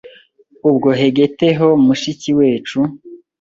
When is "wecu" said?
2.39-2.79